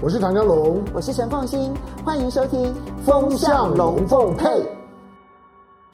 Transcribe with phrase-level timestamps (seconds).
[0.00, 2.66] 我是唐江龙，我是陈凤欣，欢迎收听
[3.04, 4.44] 《风向龙凤配》。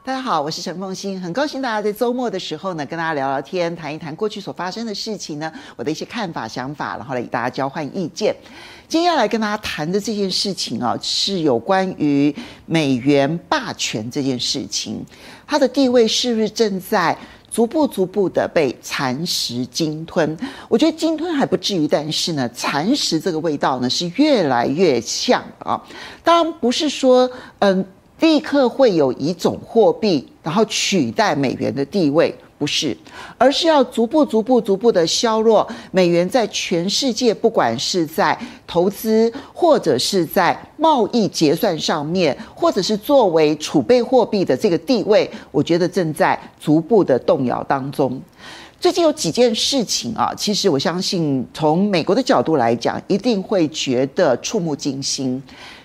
[0.05, 8.37] 大家好，我是陈凤欣，很高兴大家在周末的时候呢，跟大家聊聊天，谈一谈过去所发生的事情呢，我的一些看法、想法，然后来与大家交换意见。
[8.87, 12.35] 今天要来跟大家谈的这件事情啊，是有关于
[12.67, 15.03] 美元霸权这件事情，
[15.47, 17.17] 它的地位是不是正在
[17.55, 20.37] 逐步、逐步的被蚕食、鲸吞？
[20.69, 25.81] 我觉得鲸吞还不至于，但是呢，蚕食这个味道呢是越来越像啊。
[26.25, 27.85] 当然不是说嗯。
[28.21, 32.97] 立刻会有一种货币，然后取代美元的地位，不是，
[33.37, 48.21] 而是要逐步、逐步、逐步的削弱美元在全世界，不管是在投资，或者是在贸易结算上面，或者是作为储备货币的这个地位，我觉得正在逐步的动摇当中。
[48.81, 55.43] 最近有几件事情啊，其实我相信从美国的角度来讲，一定会觉得触目惊心。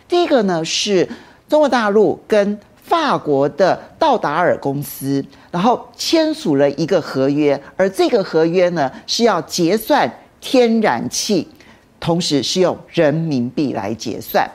[0.08, 1.10] 第一个呢是。
[1.50, 11.48] 中国大陆跟法国的道达尔公司，然后签署了一个合约，而这个合约呢是要结算天然气，
[12.00, 14.50] 同时是用人民币来结算。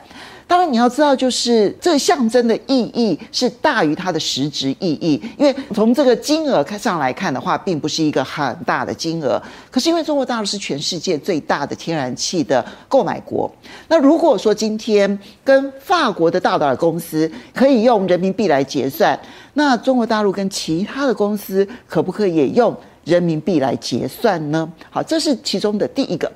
[0.46, 5.20] 当然，你要知道，就是这象征的意义是大于它的实质意义。
[5.38, 9.42] 因为从这个金额上来看的话，并不是一个很大的金额。
[9.70, 13.50] 可是，因为中国大陆是全世界最大的天然气的购买国，
[13.88, 19.18] 那如果说今天跟法国的道达尔公司可以用人民币来结算，
[19.54, 24.70] 那中国大陆跟其他的公司可不可以也用人民币来结算呢？
[24.90, 26.30] 好，这是其中的第一个。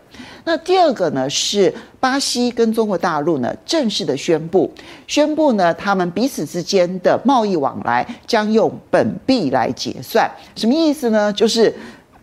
[0.44, 4.72] 那第二个呢，是巴西跟中国大陆呢正式的宣布，
[5.06, 11.32] 宣布呢他们彼此之间的贸易往来将用本币来结算，什么意思呢？
[11.32, 11.74] 就是。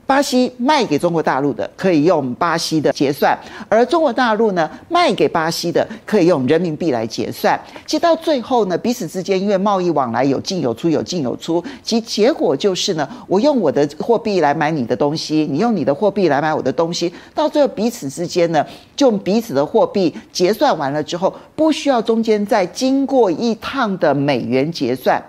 [0.06, 7.60] 巴西卖给中国大陆的可以用巴西的结算，而中国大陆呢卖给巴西的可以用人民币来结算。
[7.88, 18.64] 其实到最后呢，彼此之间因为贸易往来有进有出，有进有出，其结果就是呢，我用我的货币来买你的东西，你用你的货币来买我的东西，到最后彼此之间呢，
[18.96, 25.20] 就用彼此的货币结算完了之后，不需要中间再经过一趟的美元结算。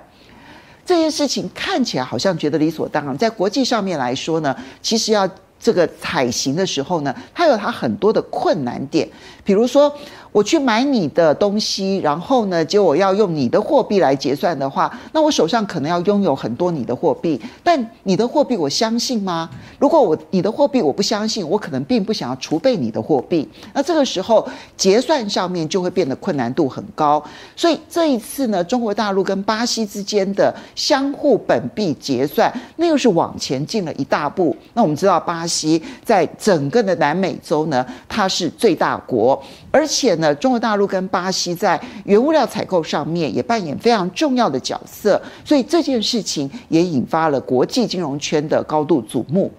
[0.86, 5.28] 这件事情看起来好像觉得理所当然，在国际上面来说呢，其实要
[5.60, 9.06] 这个采行的时候呢，它有它很多的困难点，
[9.44, 9.92] 比如说。
[10.36, 19.48] 我去买你的东西，然后呢，结果要用你的货币来结算的话，那我手上可能要拥有很多你的货币，但你的货币我相信吗？
[19.78, 27.24] 如果我你的货币我不相信，我可能并不想要储备你的货币，那这个时候结算上面就会变得困难度很高。
[27.56, 34.54] 所以这一次呢，中国大陆跟巴西之间的相互本币结算，那又是往前进了一大步。
[34.74, 40.25] 那我们知道，巴西在整个的南美洲呢，它是最大国，而且呢。
[40.34, 49.50] 中国大陆跟巴西在原物料采购上面也扮演非常重要的角色，所以这件事情也引发了国际金融圈的高度瞩目。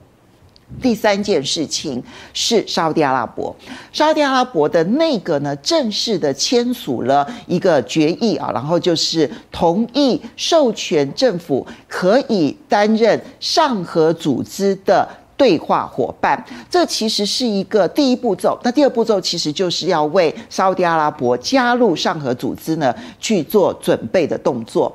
[0.81, 3.56] 第三件事情是沙乌地阿拉伯，
[3.94, 15.07] 沙乌地阿拉伯的内阁呢正式的签署了一个决议啊，然后就是同意授权政府可以担任上合组织的。
[15.38, 18.59] 对话伙伴，这其实是一个第一步骤。
[18.64, 24.94] 那第二步骤其实就是要为沙乌地阿拉伯加入上合组织呢去做准备的动作。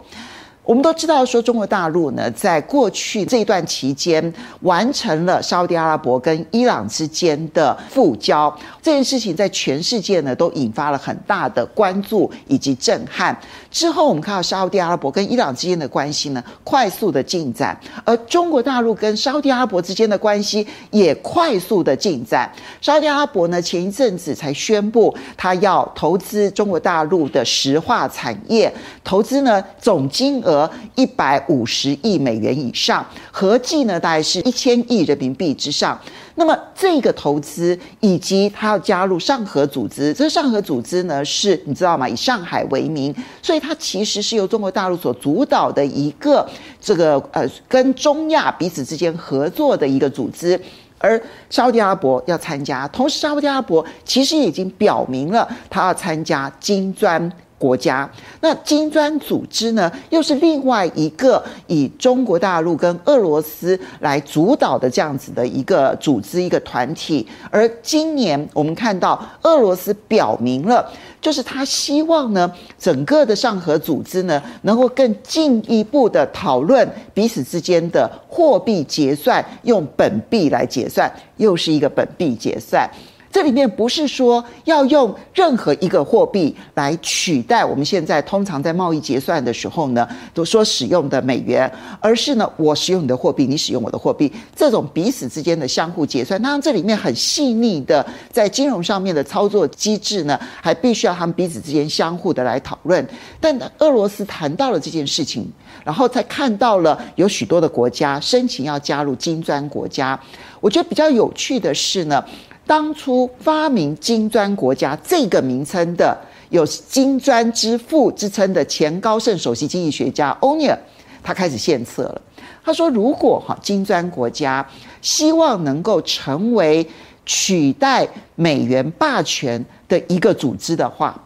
[0.65, 13.37] 我们都知道，说中国大陆呢，在过去这一段期间，完成了沙乌地阿拉伯跟伊朗之间的复交这件事情，在全世界呢都引发了很大的关注以及震撼。
[13.73, 22.49] 之后，我们看到沙乌地阿拉伯跟伊朗之间的关系呢，快速的进展，而中国大陆跟沙乌地阿拉伯之间的关系也快速的进展。
[22.81, 30.52] 沙乌地阿拉伯呢，前一阵子才宣布，他要投资中国大陆的石化产业，投资呢总金额。
[30.53, 35.99] 和一百五十亿美元以上，合计呢大概是一千亿人民币之上。
[36.35, 42.07] 那么这个投资以及他要加入上合组织，这个上合组织呢是你知道吗？
[42.07, 46.47] 以上海为名，所以它其实是由中国大陆所主导的一个
[46.81, 50.61] 这个呃跟中亚彼此之间合作的一个组织。
[50.99, 57.31] 而沙乌地阿拉伯要参加，同时沙乌地阿拉伯其实已经表明了他要参加金砖。
[57.63, 58.11] 国家，
[58.41, 67.25] 那金砖组织呢，又是另外一个以中国大陆跟俄罗斯来主导的这样子的一个组织、一个团体。
[67.53, 70.85] 而今年我们看到，俄罗斯表明了，
[71.21, 82.91] 就是他希望呢，整个的上合组织呢，能够更进一步的讨论彼此之间的货币结算，用本币来结算，又是一个本币结算。
[83.33, 96.41] 这里面不是说要用任何一个货币来取代我们现在通常在贸易结算的时候呢，都说使用的美元，而是呢，我使用你的货币，你使用我的货币，这种彼此之间的相互结算。
[96.43, 103.05] 当然，这里面很细腻的在金融上面的操作机制呢，还必须要他们彼此之间相互的来讨论。
[103.41, 105.51] 但俄罗斯谈到了这件事情，
[105.83, 110.21] 然后才看到了有许多的国家申请要加入金砖国家。
[110.61, 112.23] 我觉得比较有趣的是呢。
[112.65, 116.17] 当初发明“金砖国家”这个名称的，
[116.51, 120.79] 有“金砖之父”之称的前高盛首席经济学家欧尼尔，
[121.23, 122.23] 他开始献策了。
[122.65, 124.65] 他说：“如果哈金砖国家
[125.01, 126.87] 希望能够成为
[127.27, 131.21] 取代美元霸权的一个组织的话，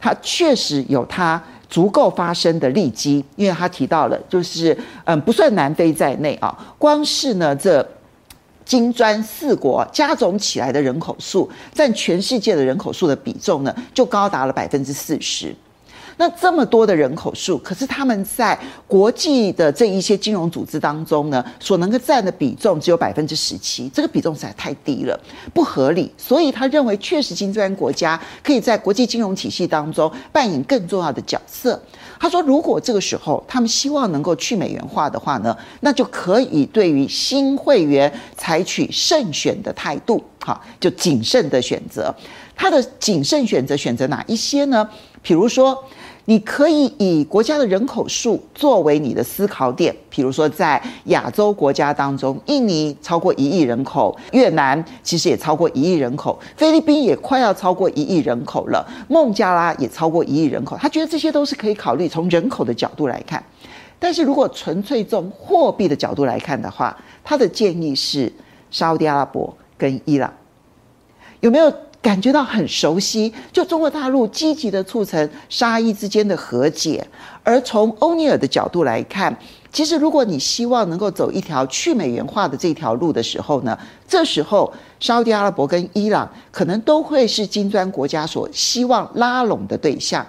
[0.00, 7.86] 他确实有它足够发生的利基，因为他提到了，就是嗯，不算南非在内啊，光是呢这。”
[8.68, 15.56] 金砖四国加总起来的人口数，占全世界的人口数的比重呢，就高达了百分之四十。
[16.18, 25.18] 那这么多的人口数，可是他们在国际的这一些金融组织当中呢，所能够占的比重只有百分之十七，这个比重实在太低了，
[25.54, 26.12] 不合理。
[26.18, 31.80] 所以他认为，确实金砖国家可以在国际金融体系当中扮演更重要的角色。
[32.18, 42.12] 他说，如果这个时候他们希望能够去美元化的话呢，那就可以对于新会员采取慎选的态度，哈，就谨慎的选择。
[42.56, 44.88] 他的谨慎选择选择哪一些呢？
[45.22, 45.80] 比如说。
[46.28, 60.76] 你可以以国家的人口数作为你的思考点，比如说在亚洲国家当中，印尼超过一亿人口，越南其实也超过一亿人口，菲律宾也快要超过一亿人口了，孟加拉也超过一亿人口。
[60.76, 63.42] 他觉得这些都是可以考虑从人口的角度来看，
[63.98, 66.94] 但是如果纯粹从货币的角度来看的话，
[67.24, 68.30] 他的建议是
[68.70, 70.30] 沙乌地阿拉伯跟伊朗，
[71.40, 71.72] 有没有？
[72.00, 77.06] 感觉到很熟悉，就中国大陆积极的促成沙伊之间的和解，
[77.42, 79.36] 而从欧尼尔的角度来看，
[79.72, 90.24] 其实如果你希望能够走一条去美元化的这条路的时候呢，这时候沙乌地阿拉伯跟伊朗可能都会是金砖国家所希望拉拢的对象。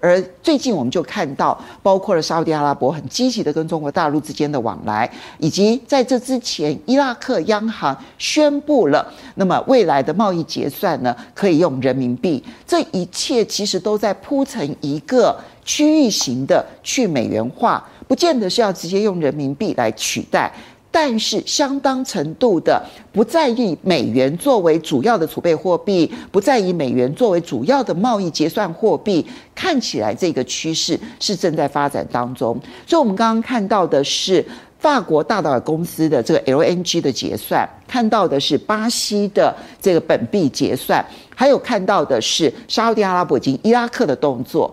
[0.00, 12.42] 而最近我们就看到，包括了沙特阿拉伯很积极的跟中国大陆之间的往来，以及在这之前，伊拉克央行宣布了，那么未来的贸易结算呢，可以用人民币。
[12.66, 20.50] 这一切其实都在铺成一个区域型的去美元化，不见得是要直接用人民币来取代。
[20.92, 22.82] 但是相当程度的
[23.12, 32.58] 不再以美元作为主要的储备货币，不再以美元作为主要的贸易结算货币，看起来这个趋势是正在发展当中。
[32.86, 34.44] 所以，我们刚刚看到的是
[34.80, 41.04] 法国大岛公司的这个 LNG 的结算，看到的是巴西的这个本币结算，
[41.36, 44.72] 还有看到的是沙乌地阿拉伯及伊拉克的动作。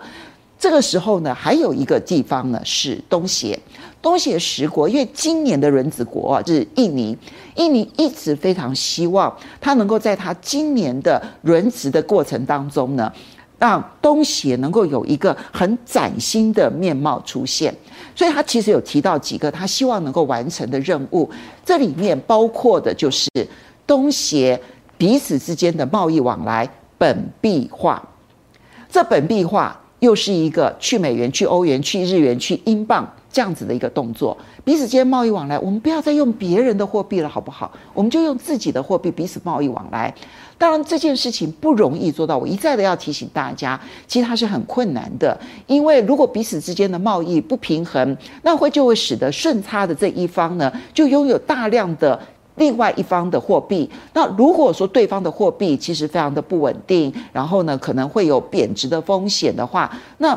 [0.59, 3.59] 这个时候呢，还有一个地方呢是东协，
[4.07, 7.17] 东协十国，因为今年的轮值国啊是印尼，
[7.55, 13.11] 印尼一直非常希望他能够在他今年的轮值的过程当中呢，
[13.59, 17.75] 让东协能够有一个很崭新的面貌出现，
[18.15, 21.29] 所以他其实有提到几个他希望能够完成的任务，
[21.65, 23.29] 这里面包括的就是
[23.85, 24.57] 东协
[24.97, 26.65] 彼此之间的贸易往来
[26.97, 28.01] 本币化，
[28.89, 29.77] 这本币化。
[29.99, 37.71] 又是一个去美元、去欧元、去日元、去英镑这样子的一个动作，彼此间贸易往来，我们不要再用别人的货币了，好不好？
[37.93, 40.13] 我们就用自己的货币彼此贸易往来。
[40.57, 52.19] 当然这件事情不容易做到，我一再的要提醒大家，其实它是很困难的，因为如果彼此之间的贸易不平衡，那会就会使得顺差的这一方呢，就拥有大量的。
[52.55, 60.35] 另外一方的货币，那如果说对方的货币其实非常的不稳定，然后呢可能会有贬值的风险的话，那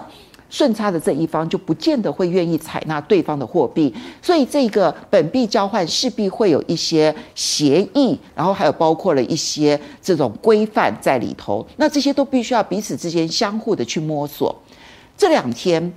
[0.50, 14.54] 顺差的这一方就不见得会愿意采纳对方的货币，所以这个本币交换势必会有一些协议，然后还有包括了一些这种规范在里头，那这些都必须要彼此之间相互的去摸索。
[15.16, 15.92] 这两天。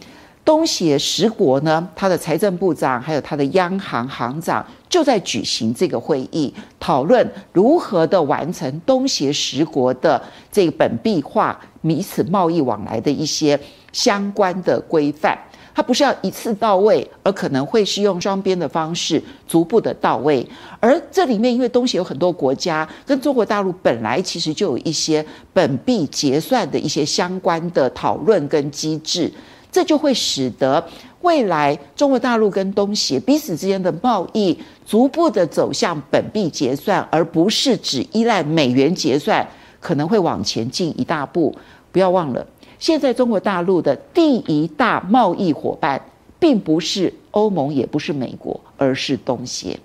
[0.45, 13.57] 东协十国呢，他的财政部长还有他的央行行长就在举行这个会议，讨论如何的完成东协十国的这个本币化彼此贸易往来的一些
[13.93, 15.37] 相关的规范。
[15.75, 20.45] 它不是要一次到位，而可能会是用双边的方式逐步的到位。
[20.79, 29.31] 而这里面，因为东协有很多国家跟中国大陆本来其实就有一些本币结算的一些相关的讨论跟机制。
[29.71, 30.85] 这就会使得
[31.21, 39.43] 未来中国大陆跟东协彼此之间的贸易逐步的走向本币结算，而不是只依赖美元结算。
[39.79, 41.55] 可能会往前进一大步。
[41.91, 42.45] 不要忘了，
[42.83, 46.01] 现在中国大陆的第一大贸易伙伴，
[46.37, 49.79] 并不是欧盟，也不是美国，而是东协。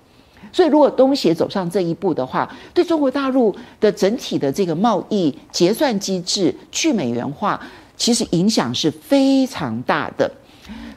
[0.51, 7.57] 所以，如果东协走上这一步的话，对中国大陆的整体的这个贸易结算机制去美元化，
[7.95, 10.29] 其实影响是非常大的。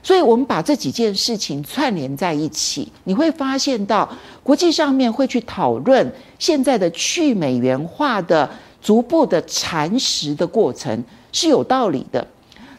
[0.02, 4.08] 所以，我们把这几件事情串联在一起，你会发现到
[4.42, 8.50] 国际上面会去讨论现在的去美元化的
[8.82, 11.00] 逐步的蚕食的过程
[11.32, 12.24] 是有道理的。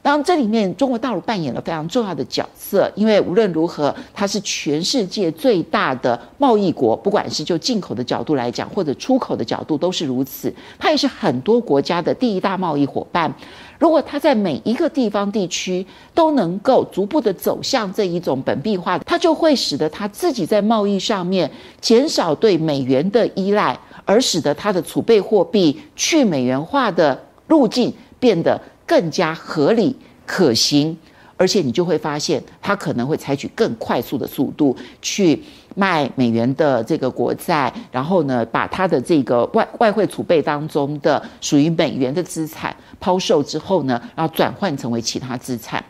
[0.02, 10.54] 当然，这里面中国大陆扮演了非常重要的角色，因为无论如何，它是全世界最大的贸易国，不管是就进口的角度来讲，或者出口的角度都是如此。
[10.78, 13.34] 它也是很多国家的第一大贸易伙伴。
[13.80, 27.18] 如果它在每一个地方地区都能够逐步的走向这一种本币化，它就会使得它自己在贸易上面减少对美元的依赖，而使得它的储备货币去美元化的
[27.48, 28.58] 路径变得。
[28.86, 30.96] 更加合理可行，
[31.38, 35.42] 而且你就会发现，它可能会采取更快速的速度去
[35.74, 45.82] 卖美元的这个国债，然后呢，把它的这个外外汇储备当中的属于美元的资产抛售之后呢，然后转换成为其他资产。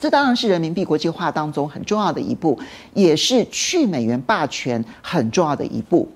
[0.00, 2.58] 这当然是人民币国际化当中很重要的一步，
[2.94, 6.08] 也是去美元霸权很重要的一步。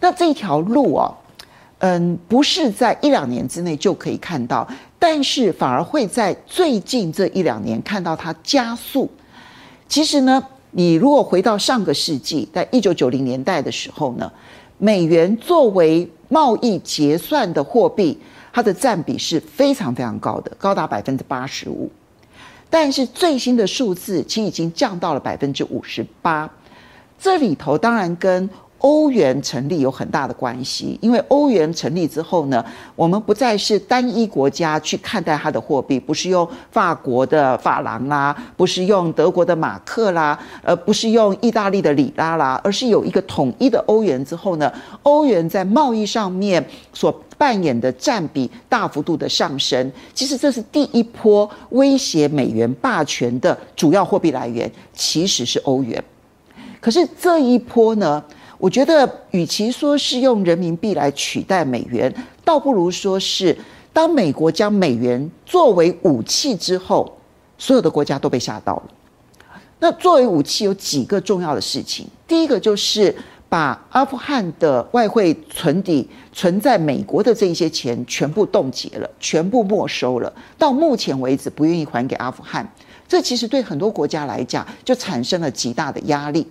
[0.00, 1.14] 那这条路哦，
[1.78, 4.66] 嗯，不是在一两年之内就可以看到。
[4.98, 9.08] 但是反而会在最近这一两年看到它加速。
[9.86, 14.32] 其实呢，你如果回到上个世纪，在一九九零年代的时候呢，
[14.78, 18.18] 美元作为贸易结算的货币，
[18.52, 21.90] 它的占比是非常非常高的，高达百分之八十五。
[22.68, 26.50] 但是最新的数字其实已经降到了百分之五十八。
[27.18, 28.50] 这里头当然跟
[28.86, 32.64] 欧元成立有很大的关系，因为欧元成立之后呢，
[32.94, 49.90] 我们不再是单一国家去看待它的货币，不是用法国的法郎啦，不是用德国的马克啦，呃，不是用意大利的里拉啦，而是有一个统一的欧元之后呢，欧元在贸易上面所扮演的占比大幅度的上升。
[50.14, 56.00] 其实这是第一波威胁美元霸权的主要货币来源，其实是欧元。
[56.80, 58.22] 可是这一波呢，
[58.58, 62.12] 我觉得，与其说是用人民币来取代美元，
[62.44, 63.56] 倒不如说是
[63.92, 67.16] 当美国将美元作为武器之后，
[67.58, 68.84] 所有的国家都被吓到了。
[69.78, 73.14] 那作为武器有几个重要的事情，第一个就是
[73.48, 82.66] 把阿富汗的外汇存底存在美国的这一些钱全部冻结了，全部没收了，到目前为止不愿意还给阿富汗。
[83.06, 86.46] 这其实对很多国家来讲，就产生了极大的压力。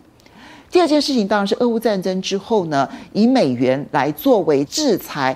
[0.75, 5.33] 第二件事情当然是俄乌战争之后呢，以美元来作为制裁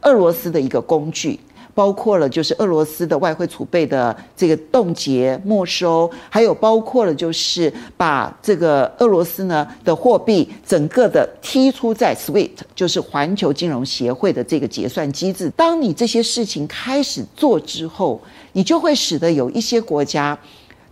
[0.00, 1.38] 俄罗斯的一个工具，
[1.74, 15.50] 包括了就是俄罗斯的外汇储备的这个冻结没收，还有包括了就是把这个俄罗斯呢的货币整个的踢出在 SWIFT，就是环球金融协会的这个结算机制。
[15.54, 18.18] 当你这些事情开始做之后，
[18.54, 20.38] 你就会使得有一些国家，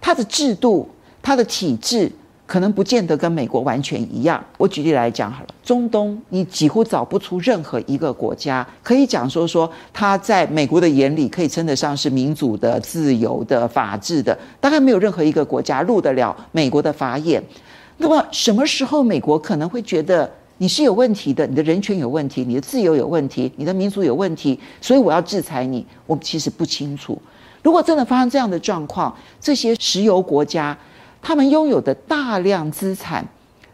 [0.03, 0.87] 它的制度、
[1.23, 2.13] 它的体制。
[2.47, 4.43] 可能不见得跟美国完全一样。
[4.57, 17.43] 我举例来讲好了，中东你几乎找不出任何一个国家可以讲说说他在美国的眼里可以称得上是民主的、自由的、法治的，大概没有任何一个国家入得了美国的法眼。
[17.97, 25.85] 那么什么时候美国可能会觉得你是有问题的，你的人权有问题，你的自由有问题，你的民主有问题，所以我要制裁你？
[26.07, 27.21] 我其实不清楚。
[27.63, 30.77] 如果真的发生这样的状况，这些石油国家。
[31.27, 33.27] 他们拥有的大量资产，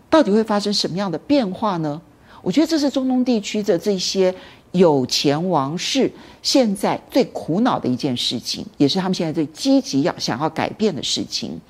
[0.09, 2.01] 到底会发生什么样的变化呢？
[2.41, 4.35] 我觉得这是中东地区的这些
[4.71, 11.61] 有钱王室现在最苦恼的一件事情，也是他们现在最积极要想要改变的事情。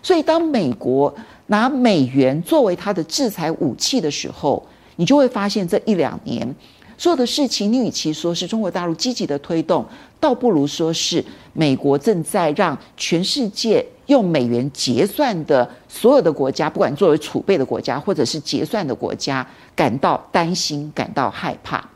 [0.00, 1.12] 所以，当美国
[1.48, 6.54] 拿美元作为它的制裁武器的时候，你就会发现这一两年
[7.02, 9.84] 做的事情，你与其说是中国大陆积极的推动，
[10.20, 13.84] 倒不如说是美国正在让全世界。
[14.06, 19.44] 用美元结算的所有的国家，不管作为储备的国家，或者是结算的国家，
[19.74, 21.88] 感到担心、感到害怕。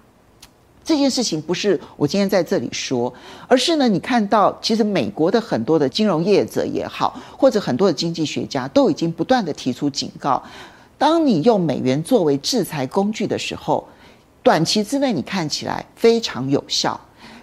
[0.82, 3.12] 这件事情不是我今天在这里说，
[3.46, 10.42] 而是呢，你看到其实美国的很多的金融业者也好，或者很多的经济学家都已经不断地提出警告：
[10.98, 13.86] 当你用美元作为制裁工具的时候，
[14.46, 17.00] 短期之内你看起来非常有效。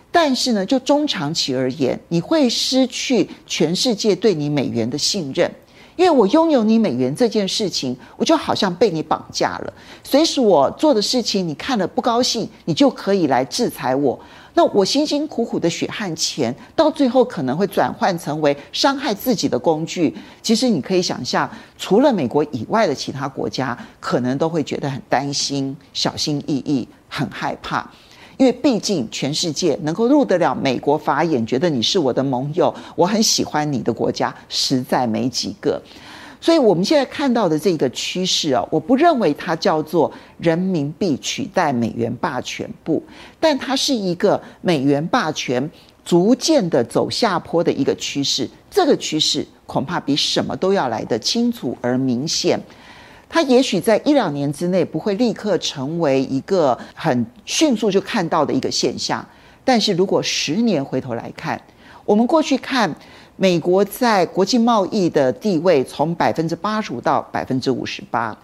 [0.09, 5.51] 但是呢，就中长期而言，你会失去全世界对你美元的信任，
[5.97, 9.73] 因为我拥有你美元这件事情，我就好像被你绑架了。
[10.01, 14.17] 随时我做的事情，你看了不高兴，你就可以来制裁我。
[14.55, 20.15] 那我辛辛苦苦的血汗钱，到最后可能会转换成为伤害自己的工具。
[20.41, 27.89] 其实你可以想象，除了美国以外的其他国家，可能都会觉得很担心、小心翼翼、很害怕。
[28.37, 35.81] 因为毕竟全世界能够入得了美国法眼，觉得你是我的盟友，我很喜欢你的国家，实在没几个。
[36.43, 43.01] 所以我们现在看到的这个趋势啊，我不认为它叫做人民币取代美元霸权，不，
[43.39, 45.71] 但它是一个美元霸权
[46.03, 48.45] 逐渐的走下坡的一个趋势。
[48.69, 52.59] 这个趋势恐怕比什么都要来得清楚而明显。
[53.29, 59.25] 它也许在一两年之内不会立刻成为一个很迅速就看到的一个现象，
[59.63, 61.61] 但是如果十年回头来看，
[62.03, 62.93] 我们过去看
[63.35, 68.37] 美国在国际贸易的地位从百分之八十五到百分之五十八，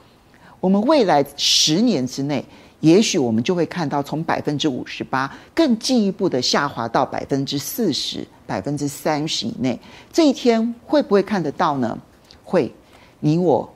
[0.60, 2.44] 我们未来十年之内，
[2.80, 9.80] 也许我们就会看到从百分之五十八更进一步的下滑到百分之四十、百分之三十以内，
[10.12, 11.98] 这一天会不会看得到呢？
[12.44, 12.72] 会，
[13.20, 13.70] 你我。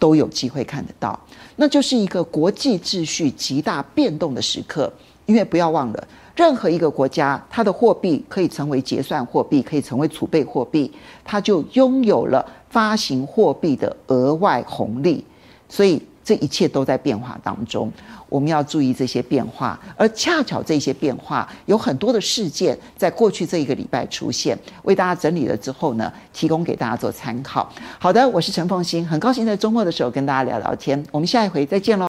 [0.00, 1.20] 都有机会看得到，
[1.56, 4.90] 那就是一个国际秩序极大变动的时刻。
[5.26, 10.90] 因为不要忘了，任何一个国家，它的货币可以成为结算货币，可以成为储备货币，
[11.24, 15.24] 它就拥有了发行货币的额外红利。
[15.68, 16.02] 所以。
[16.22, 17.90] 这一切都在变化当中，
[18.28, 27.68] 我们要注意这些变化，而恰巧这些变化有很多的事件在过去这一个礼拜出现，为大家整理了之后呢，提供给大家做参考。
[27.98, 31.98] 好的，我是陈凤馨，很高兴在周末的时候跟大家聊聊天，我们下一回再见喽。